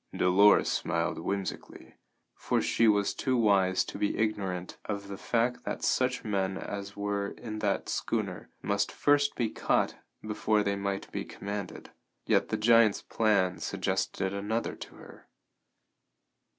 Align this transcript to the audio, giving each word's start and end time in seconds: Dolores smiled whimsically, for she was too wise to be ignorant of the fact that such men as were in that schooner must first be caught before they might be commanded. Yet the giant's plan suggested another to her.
Dolores 0.17 0.71
smiled 0.71 1.19
whimsically, 1.19 1.93
for 2.33 2.59
she 2.59 2.87
was 2.87 3.13
too 3.13 3.37
wise 3.37 3.83
to 3.85 3.99
be 3.99 4.17
ignorant 4.17 4.79
of 4.85 5.09
the 5.09 5.15
fact 5.15 5.63
that 5.63 5.83
such 5.83 6.23
men 6.23 6.57
as 6.57 6.97
were 6.97 7.27
in 7.27 7.59
that 7.59 7.87
schooner 7.87 8.49
must 8.63 8.91
first 8.91 9.35
be 9.35 9.51
caught 9.51 9.97
before 10.23 10.63
they 10.63 10.75
might 10.75 11.11
be 11.11 11.23
commanded. 11.23 11.91
Yet 12.25 12.49
the 12.49 12.57
giant's 12.57 13.03
plan 13.03 13.59
suggested 13.59 14.33
another 14.33 14.73
to 14.75 14.95
her. 14.95 15.27